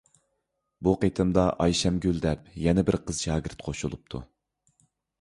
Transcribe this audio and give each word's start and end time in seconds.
بۇ 0.87 0.93
قېتىمدا 1.03 1.43
ئايشەمگۈل 1.67 2.19
دەپ 2.25 2.51
يەنە 2.65 2.87
بىر 2.91 3.01
قىز 3.05 3.23
شاگىرت 3.29 3.65
قوشۇلۇپتۇ. 3.71 4.27